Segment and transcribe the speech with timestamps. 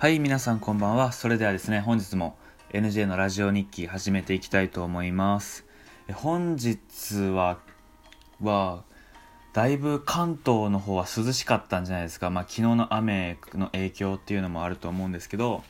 [0.00, 1.10] はい、皆さんこんばんは。
[1.10, 2.38] それではですね、本日も
[2.70, 5.66] NJ のラジオ日記始めていきたいと思います。
[6.14, 6.76] 本日
[7.30, 7.58] は、
[8.40, 8.84] は、
[9.52, 12.30] だいぶ関東の方は涼しかったんじゃないですか。
[12.30, 15.64] まあ昨日の雨の影響っていうのもあると思うんですけど、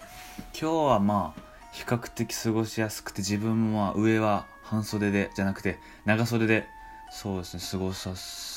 [0.52, 1.42] 今日はまあ
[1.72, 6.66] 比較的過ごしやすくて自分もまあ上は半袖でじゃなくて長袖で
[7.10, 8.10] そうですね過ごさ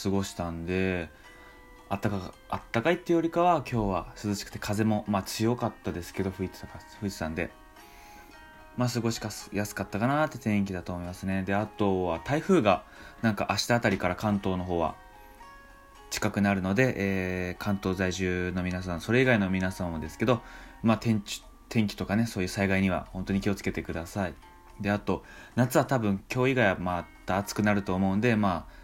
[0.04, 1.08] 過ごしたんで
[1.92, 7.52] あったかあったかいっていうよりかは今日は涼しくて風もまあ強かったですけど吹いてたか吹いてたんで。
[8.77, 9.20] まあ過ごし
[9.52, 11.44] やすかったかなって天気だと思いますね。
[11.44, 12.86] であとは台風が
[13.22, 14.95] なんか明日あたりから関東の方は
[16.09, 20.42] 近くなるので、えー関東在住の皆さんそれ以外の皆さんもですけど
[20.84, 24.34] まあ天気天気とかねそういう災害には本当に気をつけてください。
[24.80, 25.23] であと
[25.55, 28.80] 夏は多分今日以外はまた暑くなると思うんでまあ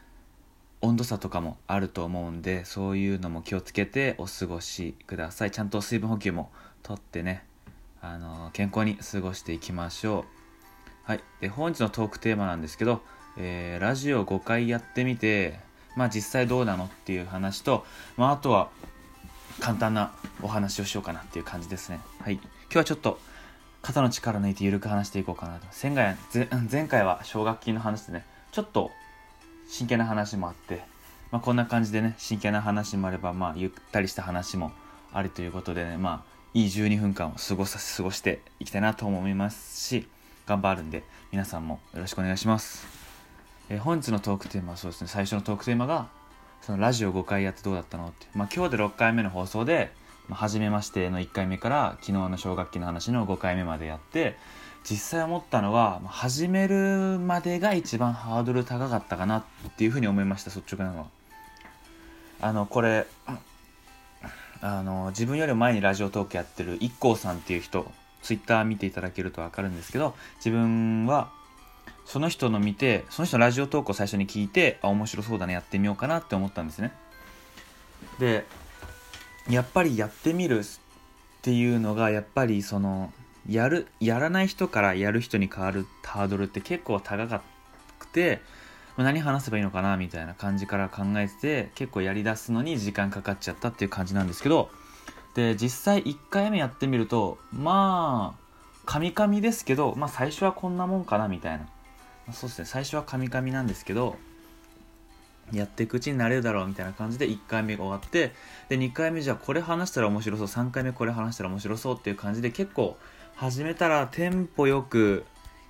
[0.82, 5.52] 温度差とかもあると思うんでそういうのも気をつけてお過ごしください。
[5.52, 6.52] ちゃんと水分補給も
[6.84, 7.44] とってね
[8.02, 10.26] あの健康に過ごしていきましょう。
[11.04, 11.24] はい。
[11.42, 13.02] で本日のトークテーマなんですけど、
[13.38, 15.60] えーラジオ5回やってみて
[15.96, 18.70] まあ実際どうなのっていう話と、まあ、あとは
[19.60, 22.00] 簡単なお話をしようかなっていう感じですね。
[22.22, 22.34] はい。
[22.34, 23.20] 今日はちょっと
[23.82, 25.66] 肩の力抜いて緩く話していこうかなと。
[25.82, 26.16] 前回
[26.70, 28.92] 前回は奨学金の話でねちょっと
[29.68, 30.82] 真剣な話もあって、
[31.32, 34.72] まあ、こんな感じでね真剣な話もあれば、まあ、ゆったりした話も
[35.14, 40.08] ありということでねまあいい12分間を過ごさ過ごしていきたいなと思いますし
[40.46, 42.88] 頑張るんで皆さんもよろしくお願いします、
[43.70, 46.08] えー本日のトークテーマはそうですね最初のトークテーマが
[46.62, 49.92] そのラジオ5回やってどうだったのって、まあ、今日で6回目の放送で
[50.28, 54.38] 「まあ、初めまして」の1回目から昨日の奨学金の話の5回目までやって
[54.90, 59.44] 実際思ったのは始めるまでが一番ハードル高かったかなっ
[59.78, 61.06] ていうふうに思いました率直なのは。
[62.40, 63.08] あのこれ
[64.62, 67.92] あの自分より前にラジオトークやってる IKKO さんっていう人
[68.22, 71.30] ツイッター見ていただけると分かるんですけど自分は
[72.06, 76.92] その人の見てその人のラジオトークを最初に聞いてあ面白そうだねやってみようかなって思ったんですね。
[78.20, 78.46] で
[79.50, 80.64] やっぱりやってみるっ
[81.42, 83.12] ていうのがやっぱりその
[83.50, 87.42] やるやらない人からやる人に変わるハードルって結構高
[88.00, 88.42] くて
[88.98, 94.70] 何話せばいいのかなみたいな感じから考えてて結構やりだすのに時間かかっちゃったっていう感じなんですけど
[95.36, 98.48] で実際1回目やってみるとまあ
[98.88, 101.68] カミカミですけど、まあ、最初はこんなもんかなみたいな。
[102.34, 102.66] そうですね。
[102.66, 104.16] 最初はカミカミなんですけど
[105.52, 108.32] やっていくうちになれるだろうみたいな感じで1回目が終わって
[108.70, 112.98] で2回目じゃあこれ話したら面白そう3回目これ話したら面白そうっていう感じで結構
[113.38, 115.24] 始めたらテンポよく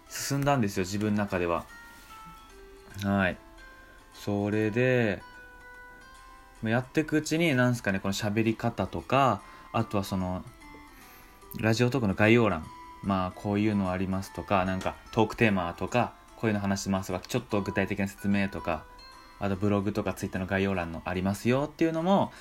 [0.10, 1.66] 進んだんですよ自分の中では。
[3.04, 3.38] はい。
[4.14, 5.22] それで
[6.64, 9.42] やっていくうちになんすかねこの喋り方とか
[9.74, 10.46] あとはその
[11.60, 12.66] ラジオトークの概要欄。
[13.04, 18.86] まあこういうのありますとかなんかトークテーマとかこういうの話しますとかちょっと具体的な説明とか
[19.40, 22.32] あとブログとかツイッターの概要欄のありますよっていうのも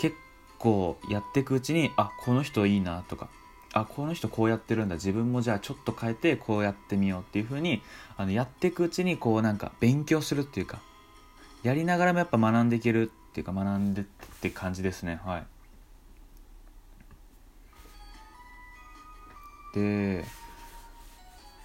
[0.00, 0.14] 結
[0.58, 3.28] 構やっていくうちにあこの人いいなとか
[3.72, 4.96] あこの人こうやってるんだ。
[4.96, 7.82] 自分もじゃあちょっと変えてこうやってみようっていう風に
[8.16, 10.80] あのやっていくうちにこうなんか勉強するっていうか
[11.62, 14.04] やりながらもやっぱ学んでいけるっていうか学んでっ
[14.40, 15.20] て感じですね。
[15.24, 15.44] はい。
[19.74, 20.24] で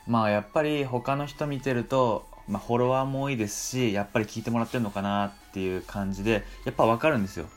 [0.06, 7.48] まあやっぱり他の人見てると、まあ、フォロワーも多いですしやっぱり聞いてもらってるのかなっていう感じでやっぱ分かるんですよ。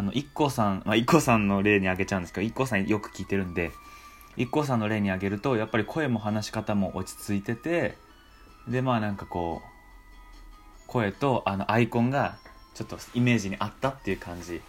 [0.00, 3.70] あの IKKO さん、まあ、IKKO さんの例に挙げちゃうんですけど IKKO さんよく聞いてるんで
[4.38, 7.98] IKKO さんの例に挙げるとやっぱり声も話し方も落ち着いてて
[8.66, 12.38] でまあなんかこう声とあのアイコンが
[12.74, 14.62] ちょっとイメージに合ったっていう感じ。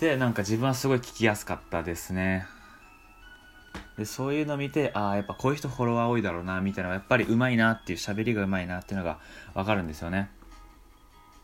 [0.00, 2.46] でなんか自分はすごい聞きやすかったですね。
[3.96, 9.18] でそういうの見てああやっぱこういう人フォロワー多いだろうなみたいなのがやっぱり上手いなっていう喋りが上手いなっていうのが
[9.54, 10.30] 分かるんですよね。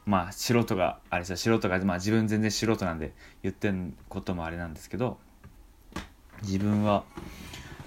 [0.06, 5.18] まあ素人があれですよ素人が、まあ、自分全然素人なんで言ってんこともあれなんですけど
[6.42, 7.04] 自分は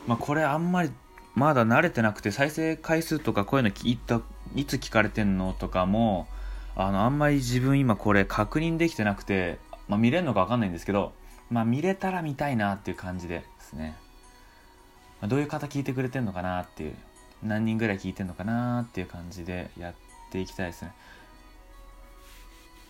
[0.07, 0.91] まあこれあんまり
[1.35, 4.21] まだ慣れてなくて再生回数とかこういうの聞いた
[4.55, 6.27] いつ聞かれてんのとかも
[6.75, 11.13] あのあんまり自分今これ確認できてなくて、まあ、見れるのか分かんないんですけど
[11.49, 13.95] まあ見れたら見たいなっていう感じでですね、
[15.21, 16.95] まあどういう方聞いてくれてんのかなっていう
[17.43, 19.93] 何人ぐらい聞いてんのかなっていう感じでやっ
[20.31, 20.93] ていきたいですね。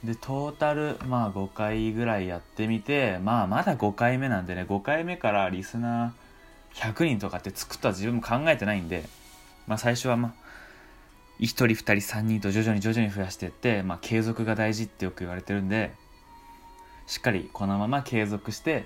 [0.03, 9.03] でトータルまあ5回ぐらいやってみてまあまだ5回目なんでね5回目からリスナー100人とかって作った自分も考えてないんで
[9.65, 10.33] まあ最初はまあ
[11.39, 15.91] 1人2人3人と徐々に徐々に増やしていって、まあ、継続が大事ってよく言われてるんで
[17.05, 18.85] しっかりこのまま継続して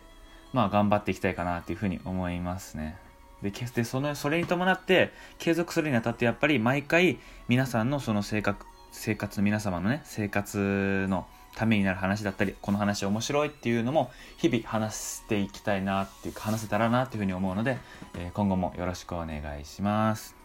[0.53, 2.97] まあ頑張っていきたいかなっていうふうに思いますね。
[3.41, 8.59] で、でその、それに伴って継続するにあたってやっぱり毎回皆さんのその生活、
[8.91, 17.77] 生活、皆様のね、生活のためになる話だったり、この話面白いっていうのも日々話していきたいなっていうか話せたらなっていうふうに思うので、
[18.15, 20.35] えー、今後もよろしくお願いします。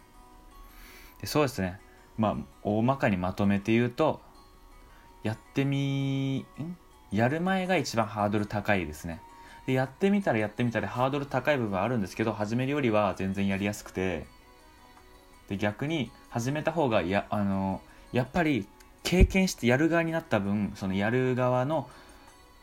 [1.21, 1.79] でそうですね。
[2.17, 4.21] まあ、大まかにまとめて言うと、
[5.23, 6.45] やってみ、ん？
[7.11, 9.21] やる前が一番ハードル高いですね。
[9.65, 14.25] で、やってみたらやってみたらハードル高い部分あるんですけど、始めるよりは全然やりやすくて、
[15.47, 17.81] で、逆に始めた方がいや、あの、
[18.11, 18.67] やっぱり
[19.03, 21.89] 経験してやる側になった分、そのやる側の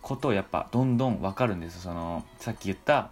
[0.03, 3.11] ことをやっぱどんどん分かるんですその、さっき言った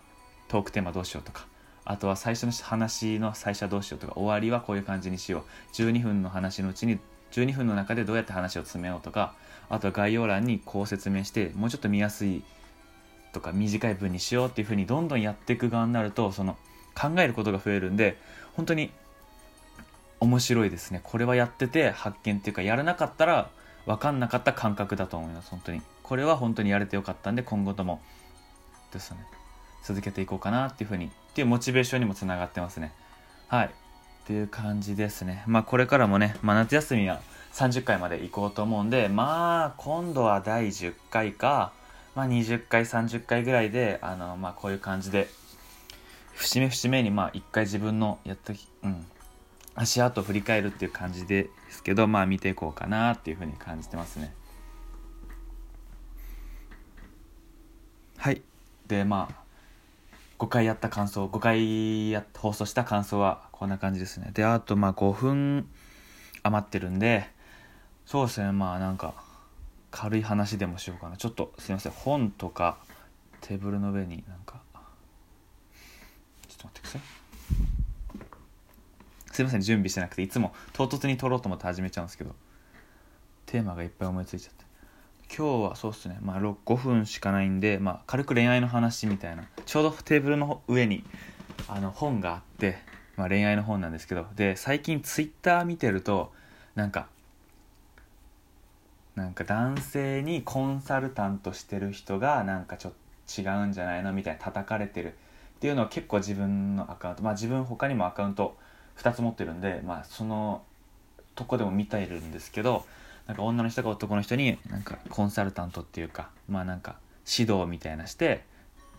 [0.48, 1.46] トークテーマどうしようとか、
[1.84, 5.74] あとは最初の話の最初はどうしようとか、終わりはこういう感じにしよう。
[5.74, 6.98] 12分の話のうちに、
[7.32, 9.34] 12分の中でどうやって話を詰めようとか、
[9.70, 12.42] あとは概要欄にこう説明して、もうちょっと見やすい
[13.32, 16.56] とか短い文にしようっていうふうにどんどんやっていく側になると、その
[16.94, 18.18] 考えることが増えるんで、
[18.54, 18.90] 本当に
[20.22, 21.00] 面白いですね。
[21.02, 23.50] これはやってて発見っていうか、やらなかったら
[23.86, 25.82] 分かんなかった感覚だと思います、本当に。
[26.04, 28.00] これは本当にやれてよかったんで、今後とも
[28.92, 29.18] ですね、
[29.82, 32.92] 続けていこうかなっていうふうにっていうモチベーションにもつながってますね。
[33.48, 33.66] はい。
[33.66, 33.70] っ
[34.24, 35.42] ていう感じですね。
[35.48, 37.20] まあこれからもね、まあ、夏休みは
[37.54, 41.72] 30回まで行こうと思うんで、まあ今度は第10回か、
[42.14, 45.28] まあ20回、30回ぐらいで、あの、まあこういう感じで、
[46.34, 49.06] 節目節目にまあ一回自分のやったうん、
[49.74, 54.34] 足跡振り返るっていう感じですけど、まあ見ていこうかなっていうふうに感じてますね。
[58.18, 58.42] はい。
[58.86, 59.42] で、まあ、
[60.38, 64.30] 5回やった感想、5回や放送した感想はこんな感じですね。
[64.34, 65.68] で、あとまあ5分
[66.42, 67.28] 余ってるんで、
[68.06, 69.14] そうですね、まあなんか
[69.90, 71.16] 軽い話でもしようかな。
[71.16, 72.78] ちょっとすいません、本とか
[73.40, 74.60] テーブルの上になんか、
[76.48, 77.21] ちょっと待ってください。
[79.32, 82.34] すいません、準備してなくて、いつも唐突に撮ろうと思って始めちゃうんですけど、
[83.46, 84.64] テーマがいっぱい思いついちゃって。
[85.34, 89.44] 今日はそうっすね、まあ、5分しかないんで、まあ、軽く恋愛の話みたいな。
[89.64, 91.04] ちょうどテーブルの上に
[91.68, 92.76] あの本があって、
[93.16, 96.32] まあ、恋愛の本なんですけどで最近ツイッター見てると
[96.74, 97.08] なんか
[99.14, 102.92] なんか男性にコンサルタントしてる人がなんかちょっ
[103.34, 104.12] と違うんじゃないの？
[104.12, 105.08] みたいな叩かれてる。
[105.08, 105.12] っ
[105.60, 107.22] ていうのを結構自分のアカウント。
[107.22, 108.56] まあ自分他にもアカウント
[108.98, 110.62] 2つ持ってるんでまあその
[111.34, 112.84] とこでも見ているんですけど
[113.26, 116.96] なんか女の人が男の人になんかコンサルタントっていうかまあなんか
[117.26, 118.44] 指導みたいなして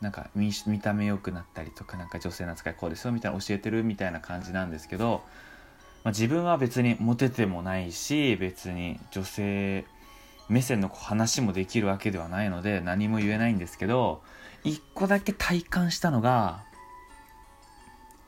[0.02, 5.24] なんか見見た目良くなったりとかなんか女性の扱いこうですよみたいな教えてるみたいな感じなんですけど、
[6.04, 9.86] まあ、自分は別にモテてもないし別に女性
[10.50, 14.22] 目線の話もできるわけではないので何も言えないんですけど
[14.64, 16.64] 一個だけ体感したのが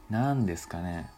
[0.10, 1.10] 何ですかね。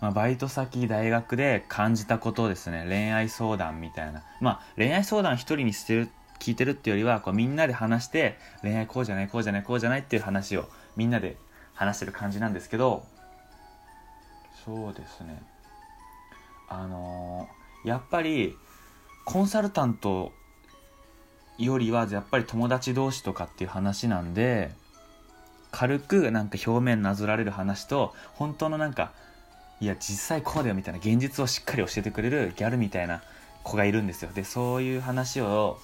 [0.00, 2.84] まあ、バイト先、大学で感じたことですね。
[2.88, 4.22] 恋愛相談みたいな。
[4.40, 6.08] まあ、恋愛相談一人にしてる、
[6.38, 11.36] 聞いてるっていうよりは、こうみんなで話して、恋愛こうじゃない、こうじゃない、こうじゃないっていう話をみんなで
[11.74, 13.04] 話してる感じなんですけど、
[14.64, 15.42] そうですね。
[16.68, 18.56] あのー、やっぱり、
[19.26, 20.32] コンサルタント
[21.58, 24.72] よりは、やっぱり友達同士とかっていう話なんで、
[25.70, 29.12] 軽くなんか表面なぞられる話と、本当のなんか、
[29.80, 33.22] いや実際こうだよみたいな現実をしっかり教えてくれるギャルみたいな
[33.62, 34.30] 子がいるんですよ。
[34.34, 35.78] でそういう話を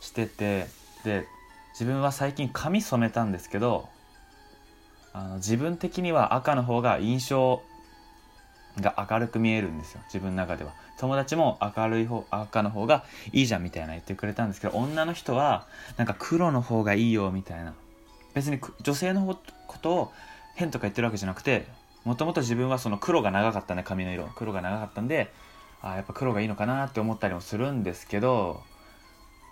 [0.00, 0.66] してて
[1.04, 1.26] で
[1.72, 3.88] 自分は最近髪染めたんですけど
[5.12, 7.62] あの自分的には赤の方が印象
[8.80, 10.00] が明るく見えるんですよ。
[10.06, 10.72] 自分の中では。
[10.98, 17.74] 友達も明るい方赤の方がいいじゃんみたいな言ってくれたんですけど女の人はなんか黒の方がいいよみたいな。
[18.34, 20.12] 別に女性のことを
[20.54, 21.66] 変とか言ってるわけじゃなくて
[22.04, 24.26] もともと自分はその黒が長かったね髪の色。
[24.34, 25.32] 黒が長かったんで
[25.82, 28.62] あやっぱ黒がいいのかなって思ったりもするんですけど、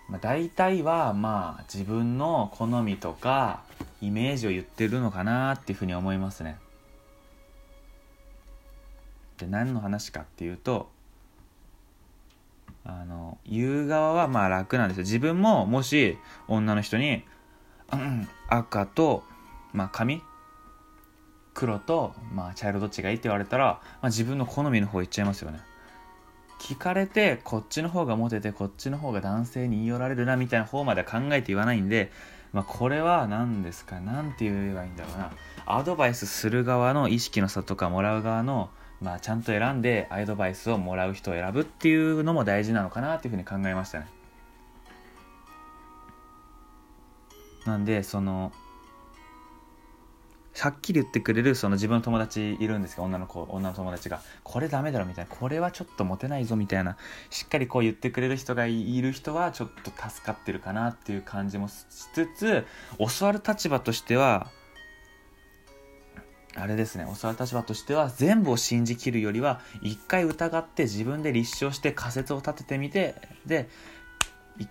[0.09, 3.63] まあ、大体はまあ自分の好みとか
[4.01, 6.57] イメージを言ってるのかなっていうふうに思いますね。
[9.37, 10.89] で何の話かっていうと
[12.83, 15.03] あの言う側はまあ楽なんですよ。
[15.03, 17.23] 自分ももし女の人に、
[17.91, 19.23] うん、赤と、
[19.73, 20.21] まあ、髪
[21.59, 25.59] 黒と、まあ、茶色どっちがいいって言われたら、まあ、自分の好みの方言っちゃいますよね。
[26.61, 32.13] 聞かれて、こっちの方がモテて、こっちの方が男性に言い寄られるな、みたいな方までは考えて言わないんで、
[32.53, 35.31] まあ、これは何ですか、何て言えばいいんだろうな。
[35.65, 38.69] アドバイスする側の意識の差とか、もらう側の、
[39.01, 44.07] まあ、ちゃんと選んで、アドバイスをもらう人を選ぶっていうのも大事なのかなっていうふうに考えましたね。
[47.65, 48.53] なんでその
[50.61, 56.97] はっきり言ってくれるその自分の友達いるんですけど女の子女の友達がこれダメだろみたいなこれはちょっとモテないぞみたいな
[57.29, 62.65] しっかりこう言ってくれる人がいる人はちょっと助かってるかなっていう感じもしつつ
[62.97, 64.47] 教わる立場としては
[66.55, 73.69] あれですね教わる立場としては全部を信じきるよりは一回疑って自分で立証して仮説を立ててみてで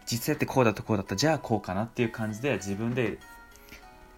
[0.05, 3.19] 実際ってこうだとこうだったじゃあこうかなっていう感じで自分で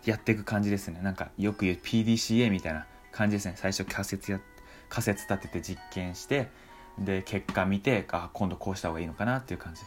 [0.05, 1.01] やっていく感じですね。
[1.03, 3.55] なんかよく言う PDCA みたいな感じですね。
[3.57, 4.41] 最初仮説や
[4.89, 6.49] 仮説立てて実験して
[6.99, 9.83] で結果見てあ今度こうした方がいいのかなっていう感じ。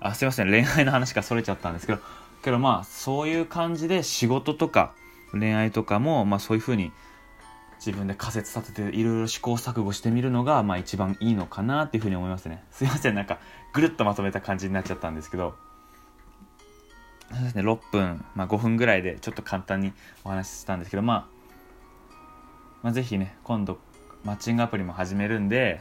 [0.00, 0.50] あすいません。
[0.50, 2.00] 恋愛の話がそれちゃったんですけど
[2.42, 4.94] けどまあそういう感じで仕事とか
[5.32, 6.92] 恋愛とかも、まあ、そういうふうに
[7.78, 12.64] 自分で仮説立てていろいろ試行錯誤してみるのが、まあ、一番いいのかなっていうふうに思いますね。
[12.70, 13.14] すいません。
[13.14, 13.38] なんか
[13.72, 15.54] ぐるっとまとめた感じになっちゃったんですけど。
[17.32, 19.92] そうですね、6分、まあ、5分ぐらいでちょっと簡単に
[20.24, 21.40] お話ししたんですけど、まあ、
[22.82, 23.78] まあ、ぜひね、今度、
[24.24, 25.80] マッチングアプリも始めるんで、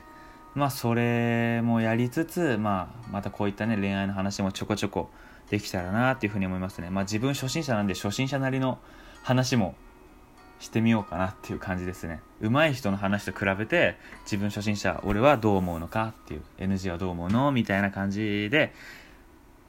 [0.56, 5.10] まあ、それもやりつつ、まあ、またこういったね、恋愛の話もちょこちょこ
[5.50, 6.90] できたらなっていうふうに思いますね。
[6.90, 8.80] まあ、自分初心者なんで、初心者なりの
[9.24, 9.76] 話も
[10.60, 12.22] してみようかなっていう感じですね。
[12.42, 18.74] 上手い人の話と比べて、自分初心者、俺はどう思うのかっていう、NG はどう思うのみたいな感じで、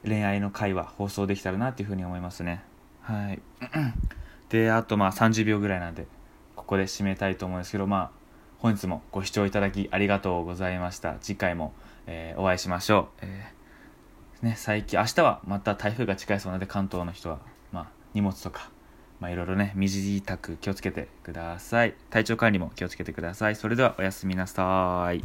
[0.05, 2.63] 恋愛の会話放送できたらなっていうふうに思いますね。
[3.01, 3.41] はい。
[4.49, 6.07] であとまあ30秒ぐらいなんで
[6.55, 8.11] ここで締めたいと思うんですけどまあ
[8.59, 11.15] 本日もご視聴いただきありがとうございました。
[11.21, 11.73] 次回も、
[12.07, 17.39] えー、お会いしましょう、えー、ね最近明日はまた台風が近いそうなので関東の人は
[17.71, 18.69] まあ荷物とか
[19.19, 21.95] まあいろいろね身支度気をつけてください。
[22.09, 23.55] 体調管理も気をつけてください。
[23.55, 25.23] それではおやすみなさい